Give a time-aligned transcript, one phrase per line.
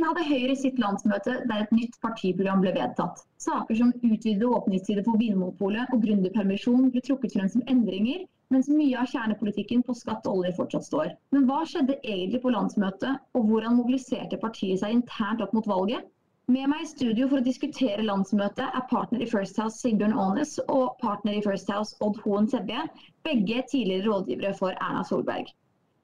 [0.00, 3.18] helgen hadde Høyre sitt landsmøte der et nytt partiprogram ble vedtatt.
[3.36, 8.96] Saker som utvidede åpningstider for Vinmonopolet og gründerpermisjon ble trukket frem som endringer, mens mye
[8.96, 11.10] av kjernepolitikken på skatt og olje fortsatt står.
[11.36, 16.08] Men hva skjedde egentlig på landsmøtet, og hvordan mobiliserte partiet seg internt opp mot valget?
[16.50, 20.56] Med meg i studio for å diskutere landsmøtet er partner i First House Sigbjørn Aanes
[20.64, 22.86] og partner i First House Odd Hoen Sebje,
[23.28, 25.52] begge tidligere rådgivere for Erna Solberg.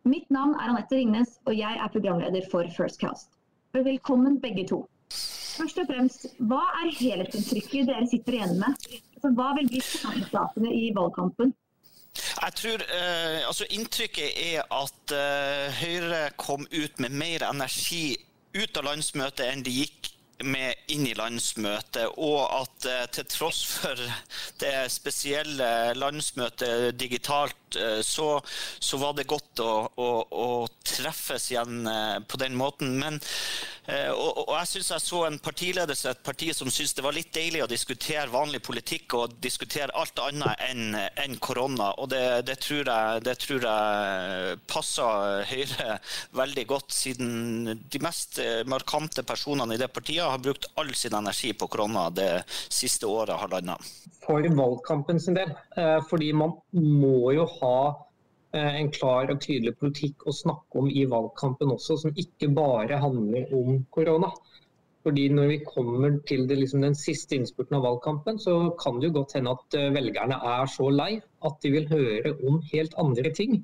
[0.07, 3.36] Mitt navn er Anette Ringnes, og jeg er programleder for First Cast.
[3.73, 4.87] Velkommen begge to.
[5.56, 8.89] Først og fremst, Hva er helhetsinntrykket dere sitter igjen med?
[9.16, 11.55] Altså, hva vil bli kjernesakene i valgkampen?
[12.16, 18.16] Jeg tror eh, altså Inntrykket er at eh, Høyre kom ut med mer energi
[18.56, 20.12] ut av landsmøtet enn de gikk
[20.45, 24.01] med inn i landsmøtet, og at eh, til tross for
[24.61, 28.41] det spesielle landsmøtet digitalt, eh, så,
[28.79, 30.47] så var det godt å, å, å,
[30.87, 32.95] treffes igjen eh, på den måten.
[33.01, 33.19] Men,
[33.86, 37.31] og, og jeg syns jeg så en partiledelse, et parti som syntes det var litt
[37.34, 41.92] deilig å diskutere vanlig politikk og diskutere alt annet enn en korona.
[42.03, 46.00] Og det, det, tror jeg, det tror jeg passer Høyre
[46.34, 51.55] veldig godt, siden de mest markante personene i det partiet har brukt all sin energi
[51.55, 53.94] på korona det siste året, halvannet.
[54.27, 55.52] For valgkampen sin del.
[55.78, 57.78] Eh, fordi man må jo ha
[58.56, 62.98] eh, en klar og tydelig politikk å snakke om i valgkampen også, som ikke bare
[63.02, 64.32] handler om korona.
[65.06, 69.12] Fordi Når vi kommer til det, liksom den siste innspurten av valgkampen, så kan det
[69.12, 71.12] jo godt hende at eh, velgerne er så lei
[71.47, 73.60] at de vil høre om helt andre ting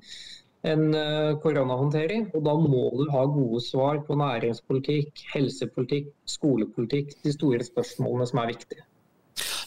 [0.63, 2.29] en eh, koronahåndtering.
[2.31, 8.43] Og da må du ha gode svar på næringspolitikk, helsepolitikk, skolepolitikk, de store spørsmålene som
[8.43, 8.87] er viktige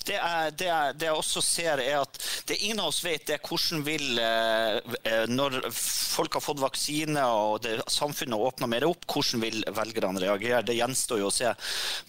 [0.06, 3.30] det, jeg, det, jeg, det, jeg også ser, er at det ingen av oss vet,
[3.32, 8.86] er hvordan vil eh, eh, Når folk har fått vaksine og det, samfunnet åpner mer
[8.88, 10.62] opp, hvordan vil velgerne reagere?
[10.66, 11.52] Det gjenstår jo å se.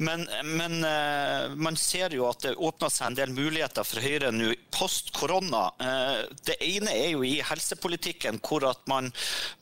[0.04, 4.32] Men, men eh, man ser jo at det åpner seg en del muligheter for Høyre
[4.34, 5.68] nå post korona.
[6.46, 9.10] Det ene er jo i helsepolitikken, hvor at man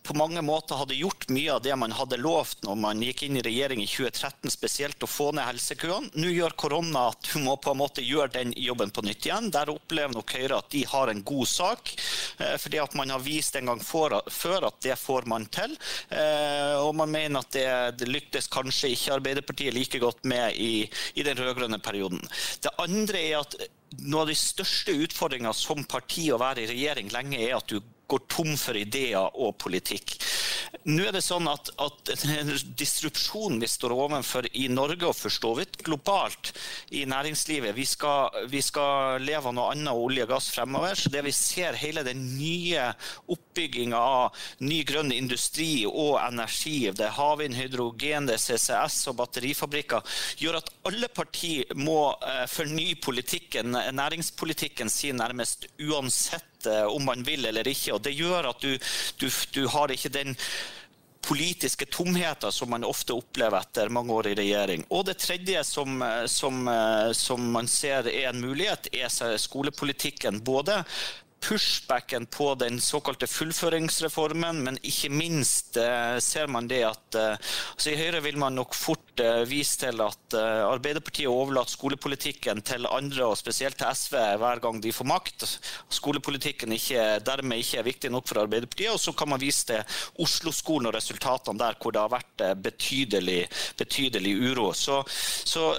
[0.05, 3.39] på mange måter hadde gjort mye av det man hadde lovt når man gikk inn
[3.39, 6.11] i regjering i 2013, spesielt å få ned helsekøene.
[6.19, 9.51] Nå gjør korona at du må på en måte gjøre den jobben på nytt igjen.
[9.53, 11.93] Der opplever nok Høyre at de har en god sak,
[12.39, 15.77] eh, fordi at man har vist en gang før at det får man til.
[16.09, 17.69] Eh, og man mener at det,
[18.01, 20.85] det lyktes kanskje ikke Arbeiderpartiet like godt med i,
[21.15, 22.21] i den rød-grønne perioden.
[22.61, 23.57] Det andre er at
[24.03, 27.79] noe av de største utfordringene som parti å være i regjering lenge, er at du
[28.07, 30.15] går tom for ideer og politikk.
[30.83, 32.11] Nå er det sånn at, at
[32.77, 36.51] Disrupsjonen vi står overfor i Norge og for så vidt globalt
[36.95, 40.95] i næringslivet Vi skal, vi skal leve av noe annet olje og gass fremover.
[40.99, 42.87] så det vi ser hele den nye
[43.31, 49.19] oppbygginga av ny grønn industri og energi, det er havvind, hydrogen, det er CCS og
[49.21, 57.23] batterifabrikker, gjør at alle partier må eh, fornye politikken, næringspolitikken sin nærmest uansett om man
[57.25, 57.93] vil eller ikke.
[57.93, 58.73] og Det gjør at du,
[59.21, 60.35] du, du har ikke den
[61.25, 64.85] politiske tomheter som man ofte opplever etter mange år i regjering.
[64.93, 70.43] Og det tredje som, eh, som, eh, som man ser er en mulighet, er skolepolitikken.
[70.43, 70.83] Både
[71.47, 77.35] pushbacken på den såkalte fullføringsreformen, men ikke minst eh, ser man det at eh,
[77.75, 82.87] altså I Høyre vil man nok fort eh, vise til at Arbeiderpartiet overlater skolepolitikken til
[82.89, 85.45] andre, og spesielt til SV, hver gang de får makt.
[85.93, 88.91] Skolepolitikken ikke, dermed ikke er viktig nok for Arbeiderpartiet.
[88.91, 93.43] Og så kan man vise til Oslo-skolen og resultatene der, hvor det har vært betydelig,
[93.79, 94.71] betydelig uro.
[94.75, 95.01] Så,
[95.47, 95.71] så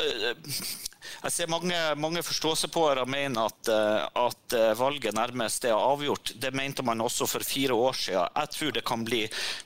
[1.23, 6.33] jeg ser mange, mange forståelsespåere mener at, eh, at, eh, valget nærmest er avgjort.
[6.41, 8.29] Det mente man også for fire år siden.
[8.37, 9.23] Jeg tror det kan bli,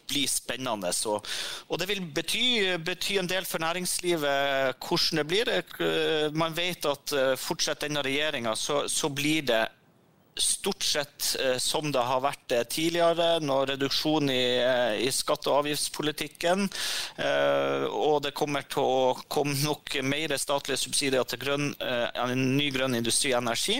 [0.09, 0.93] bli spennende.
[0.93, 1.19] Så,
[1.69, 5.51] og det vil bety, bety, en del for næringslivet hvordan det blir.
[5.51, 9.65] Eh, man vet at fortsetter denne regjeringa, så, så blir det
[10.35, 15.51] stort sett eh, som det har vært eh, tidligere, når reduksjon i, eh, i skatte-
[15.51, 16.69] og avgiftspolitikken.
[17.91, 21.69] Og det kommer til å komme nok mer statlige subsidier til grønn,
[22.37, 23.77] ny grønn industri og energi.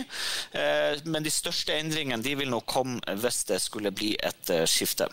[1.07, 5.09] Men de største endringene de vil nok komme hvis det skulle bli et skifte.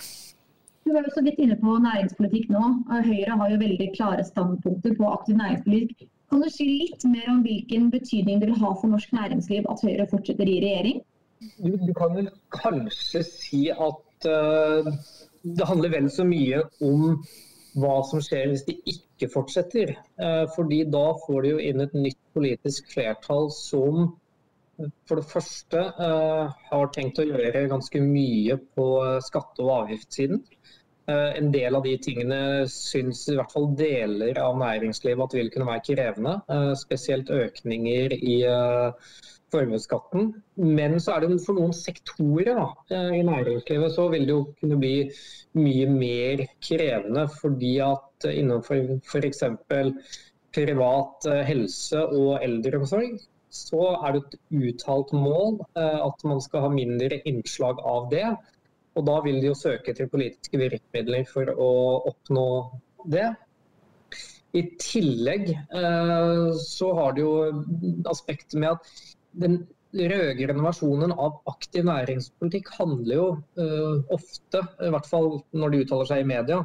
[0.85, 2.63] Du var så vidt inne på næringspolitikk nå.
[2.91, 6.07] Høyre har jo veldig klare standpunkter på aktiv næringspolitikk.
[6.31, 9.83] Kan du si litt mer om hvilken betydning det vil ha for norsk næringsliv at
[9.88, 11.06] Høyre fortsetter i regjering?
[11.39, 14.88] Du, du kan vel kanskje si at uh,
[15.44, 17.19] det handler vel så mye om
[17.78, 19.94] hva som skjer hvis de ikke fortsetter.
[20.18, 24.16] Uh, fordi da får de jo inn et nytt politisk flertall som
[25.10, 28.88] for det første uh, har tenkt å gjøre ganske mye på
[29.25, 30.44] skatte- og avgiftssiden.
[31.07, 35.69] En del av de tingene syns i hvert fall deler av næringslivet at vil kunne
[35.69, 36.33] være krevende.
[36.75, 38.36] Spesielt økninger i
[39.54, 40.33] formuesskatten.
[40.59, 42.68] Men så er det for noen sektorer da,
[43.15, 44.95] i næringslivet så vil det jo kunne bli
[45.56, 47.24] mye mer krevende.
[47.39, 49.45] Fordi at innenfor f.eks.
[50.57, 53.15] privat helse og eldreomsorg
[53.53, 54.38] så er det et
[54.69, 58.25] uttalt mål eh, at man skal ha mindre innslag av det.
[58.97, 61.71] Og da vil de jo søke til politiske virkemidler for å
[62.09, 62.47] oppnå
[63.13, 63.29] det.
[64.57, 67.33] I tillegg eh, så har det jo
[68.09, 68.94] aspektet med at
[69.38, 69.59] den
[69.95, 73.27] rød-grønne versjonen av aktiv næringspolitikk handler jo
[73.59, 76.59] uh, ofte, i hvert fall når de uttaler seg i media,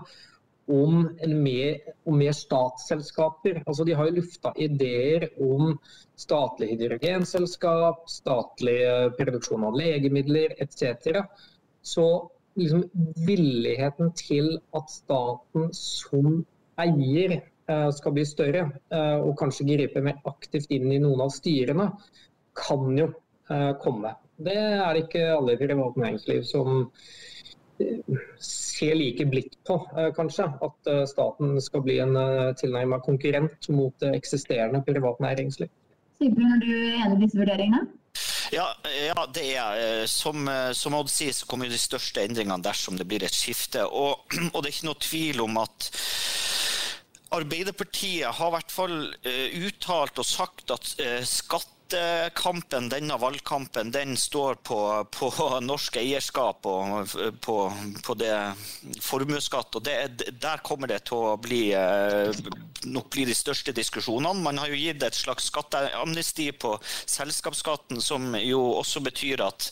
[0.73, 1.79] om, mer,
[2.09, 3.63] om mer statsselskaper.
[3.67, 5.75] Altså, de har jo lufta ideer om
[6.19, 11.19] statlig hydrogenselskap, statlig eh, produksjon av legemidler etc.
[11.83, 12.07] Så
[12.59, 12.85] liksom,
[13.27, 16.43] villigheten til at staten som
[16.83, 21.35] eier eh, skal bli større, eh, og kanskje gripe mer aktivt inn i noen av
[21.35, 21.91] styrene,
[22.59, 23.13] kan jo
[23.83, 24.13] komme.
[24.41, 26.85] Det er ikke alle i privat næringsliv som
[28.39, 30.47] ser like blidt på, eh, kanskje.
[30.63, 35.71] At eh, staten skal bli en eh, tilnærmet konkurrent mot eksisterende privat næringsliv.
[36.21, 37.87] Sigbjørn, er du enig i disse vurderingene?
[38.53, 40.45] Ja, ja, det er Som,
[40.77, 43.87] som Odd sier, så kommer de største endringene dersom det blir et skifte.
[43.89, 45.89] Og, og det er ikke noe tvil om at
[47.33, 48.97] Arbeiderpartiet har i hvert fall
[49.65, 50.91] uttalt og sagt at
[51.25, 55.29] skatt Skattekampen, denne valgkampen, den står på, på
[55.61, 57.11] norsk eierskap og
[57.45, 57.57] på,
[58.05, 58.37] på det
[59.05, 59.77] formuesskatt.
[59.77, 62.33] og det, Der kommer det til å bli, eh,
[62.89, 64.41] nok bli de største diskusjonene.
[64.41, 69.69] Man har jo gitt et slags skatteamnesti på selskapsskatten, som jo også betyr at,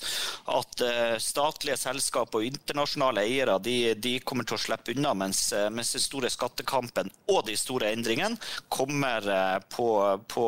[0.53, 5.47] at eh, statlige selskap og internasjonale eiere de, de, kommer til å slippe unna, mens,
[5.57, 8.37] eh, mens den store skattekampen og de store endringene
[8.69, 9.25] kommer
[9.73, 9.89] på,
[10.29, 10.47] på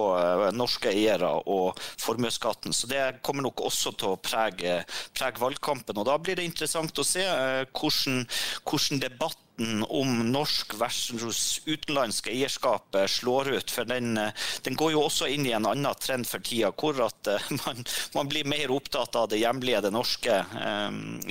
[0.53, 1.33] norske eiere.
[1.47, 2.75] og og formuesskatten.
[2.77, 4.83] Så det kommer nok også til å prege,
[5.17, 5.99] prege, valgkampen.
[6.01, 8.25] Og da blir det interessant å se eh, hvordan,
[8.69, 13.75] hvordan debatten om norsk versus utenlandsk eierskap eh, slår ut.
[13.75, 16.99] For den, eh, den, går jo også inn i en annen trend for tida, hvor
[17.07, 17.33] at
[17.63, 17.85] man,
[18.17, 20.43] man blir mer opptatt av det hjemlige, det norske,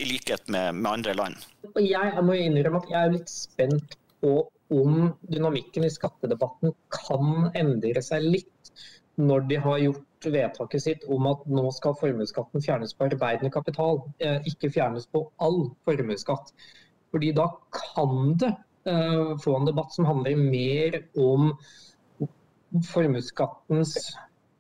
[0.02, 1.46] i likhet med, med andre land.
[1.80, 4.42] Jeg må innrømme at jeg er litt spent på
[4.72, 8.51] om dynamikken i skattedebatten kan endre seg litt
[9.22, 14.02] når de har gjort vedtaket sitt om at nå skal formuesskatten fjernes på arbeidende kapital,
[14.22, 16.52] eh, ikke fjernes på all formuesskatt.
[17.12, 18.54] Fordi da kan det
[18.88, 21.52] uh, få en debatt som handler mer om
[22.88, 23.98] formuesskattens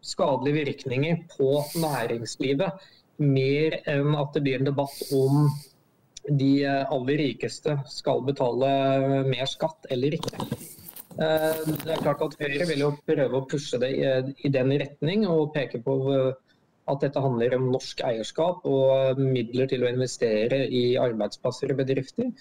[0.04, 2.82] skadelige virkninger på næringslivet,
[3.22, 5.46] mer enn at det blir en debatt om
[6.28, 8.70] de aller rikeste skal betale
[9.30, 10.31] mer skatt eller ikke.
[11.20, 15.26] Eh, det er klart at Høyre vil jo prøve å pushe det i den retning
[15.28, 16.30] og peke på eh,
[16.92, 22.32] at dette handler om norsk eierskap og midler til å investere i arbeidsplasser og bedrifter.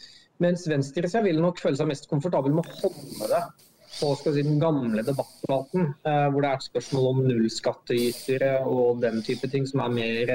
[0.41, 3.43] Mens venstresida vil nok føle seg mest komfortabel med å holde det
[3.91, 9.21] på si, den gamle debattplaten, eh, hvor det er et spørsmål om nullskattytere og den
[9.27, 10.33] type ting som er mer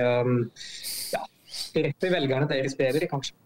[1.16, 1.24] ja,
[1.80, 3.40] rett til velgerne deres bedre, kanskje.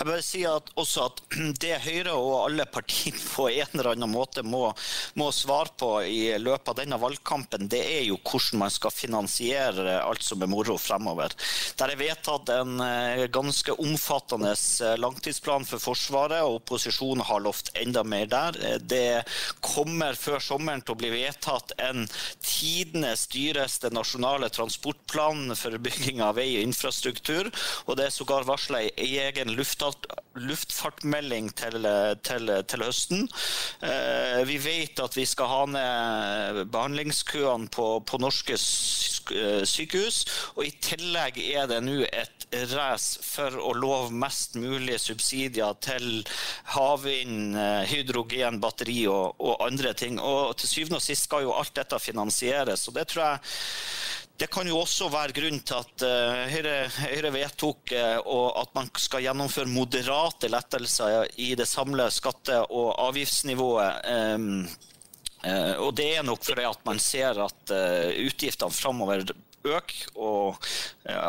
[0.00, 1.18] Jeg bare sier at, også at
[1.60, 4.70] det Høyre og alle partiene på en eller annen måte må,
[5.20, 9.98] må, svare på i løpet av denne valgkampen, det er jo hvordan man skal finansiere
[10.00, 11.34] alt som er moro fremover.
[11.76, 17.68] Der er vedtatt en eh, ganske omfattende eh, langtidsplan for Forsvaret, og opposisjonen har lovt
[17.76, 18.56] enda mer der.
[18.64, 19.22] Eh, det
[19.60, 22.06] kommer før sommeren til å bli vedtatt en
[22.40, 27.52] tidenes dyreste nasjonale transportplan for bygging av vei og infrastruktur,
[27.84, 29.89] og det er sågar varsla ei egen luftfart,
[30.40, 31.86] luftfartmelding til,
[32.26, 33.26] til, til høsten.
[33.82, 38.56] Eh, vi vet at vi skal ha ned behandlingskøene på, på norske
[39.68, 40.24] sykehus.
[40.56, 42.40] Og i tillegg er det nå et
[42.74, 46.22] race for å love mest mulig subsidier til
[46.74, 50.18] havvind, eh, hydrogen, batteri og, og andre ting.
[50.18, 52.88] Og til syvende og sist skal jo alt dette finansieres.
[52.88, 53.38] og det tror jeg
[54.40, 59.20] det kan jo også være grunn til at uh, Høyre, Høyre, vedtok at man skal
[59.26, 64.00] gjennomføre moderate lettelser i det samlede skatte- og avgiftsnivået.
[65.40, 69.24] Uh, og Det er nok fordi at man ser at utgiftene framover
[69.60, 70.56] øker, og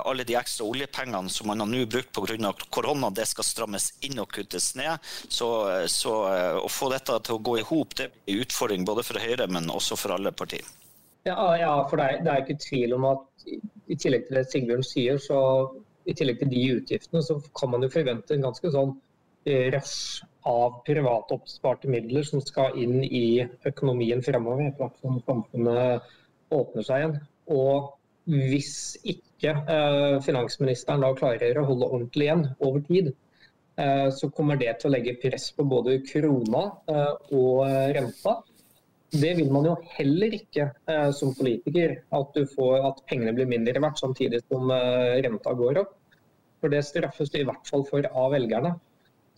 [0.08, 2.54] alle de ekstra oljepengene som man har nå brukt pga.
[2.70, 5.04] korona, det skal strammes inn og kuttes ned.
[5.28, 5.48] Så,
[5.92, 6.14] så
[6.62, 9.48] å få dette til å gå i hop, det er en utfordring både for Høyre,
[9.52, 10.64] men også for alle partier.
[11.28, 13.48] Ja, ja for det er, det er, ikke tvil om at
[13.92, 15.40] i tillegg til det Sigbjørn sier, så
[16.10, 18.96] i tillegg til de utgiftene, så kan man jo forvente en ganske sånn
[19.76, 26.14] rush av private oppsparte midler som skal inn i økonomien fremover, etter hvert som samfunnet
[26.52, 27.18] åpner seg igjen.
[27.52, 27.92] Og
[28.32, 33.12] hvis ikke eh, finansministeren da klarer å holde ordentlig igjen over tid,
[33.82, 37.66] eh, så kommer det til å legge press på både krona eh, og
[37.98, 38.40] renta.
[39.12, 43.82] Det vil man jo heller ikke eh, som politiker, at, får, at, pengene blir mindre
[43.84, 45.98] verdt samtidig som eh, renta går opp.
[46.62, 48.76] For det straffes i hvert fall for av velgerne.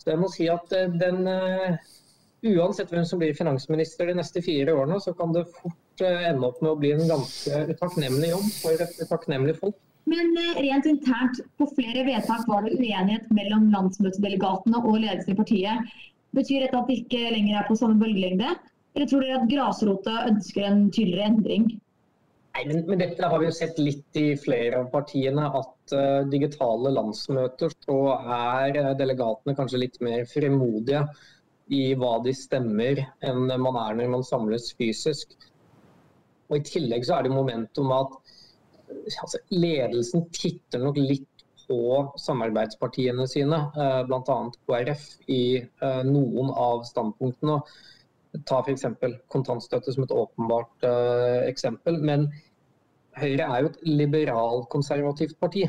[0.04, 1.24] Så jeg må si at eh, den
[2.44, 6.58] Uansett hvem som blir finansminister de neste fire årene, så kan det fort ende opp
[6.60, 9.78] med å bli en ganske utakknemlig jobb for et folk.
[10.12, 15.94] Men rent internt, på flere vedtak var det uenighet mellom landsmøtedelegatene og ledelsen i partiet.
[16.36, 18.52] Betyr dette at de ikke lenger er på samme bølgelengde?
[18.94, 21.70] Eller tror dere at grasrota ønsker en tydeligere endring?
[22.54, 26.20] Nei, men, men, dette har vi jo sett litt i flere av partiene, at uh,
[26.30, 31.02] digitale landsmøter så er uh, delegatene kanskje litt mer fremodige
[31.74, 35.34] i hva de stemmer enn man er når man samles fysisk.
[36.46, 38.14] Og I tillegg så er det momentum at
[38.92, 41.30] altså, ledelsen titter nok litt
[41.64, 41.80] på
[42.22, 44.38] samarbeidspartiene sine, uh, bl.a.
[44.68, 45.42] KrF, i
[46.06, 47.58] noen av standpunktene.
[48.48, 48.86] Ta f.eks.
[49.30, 52.00] kontantstøtte som et åpenbart uh, eksempel.
[52.02, 52.28] Men
[53.14, 55.68] Høyre er jo et liberalkonservativt parti.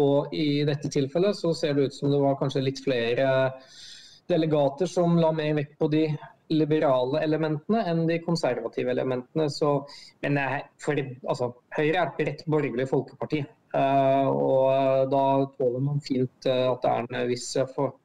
[0.00, 3.28] Og i dette tilfellet så ser det ut som det var kanskje litt flere
[4.28, 6.06] delegater som la mer vekt på de
[6.48, 9.48] liberale elementene enn de konservative elementene.
[9.52, 9.74] Så,
[10.24, 10.40] men
[10.80, 13.44] for, altså, Høyre er et bredt borgerlig folkeparti.
[13.68, 15.24] Uh, og da
[15.58, 17.98] tåler man fint uh, at det er en viss for,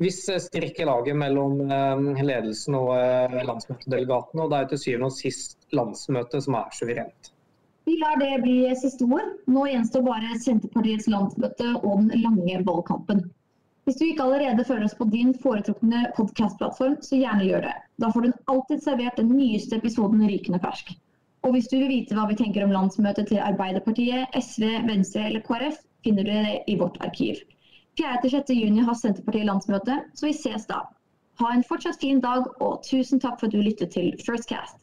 [0.00, 4.42] hvis strikk i laget mellom eh, ledelsen og eh, landsmøtedelegatene.
[4.42, 7.30] Og det er til syvende og sist landsmøtet som er suverent.
[7.84, 9.30] Vi lar det bli siste ord.
[9.50, 13.26] Nå gjenstår bare Senterpartiets landsmøte og den lange valgkampen.
[13.84, 17.74] Hvis du ikke allerede følger oss på din foretrukne podkastplattform, så gjerne gjør det.
[18.00, 20.94] Da får du alltid servert den nyeste episoden rykende fersk.
[21.44, 25.44] Og hvis du vil vite hva vi tenker om landsmøtet til Arbeiderpartiet, SV, Venstre eller
[25.44, 27.44] KrF, finner du det i vårt arkiv.
[28.00, 28.52] 4.-6.
[28.52, 30.80] juni har Senterpartiet landsmøte, så vi ses da.
[31.42, 34.78] Ha en fortsatt fin dag, og tusen takk for at du lyttet til First Cast.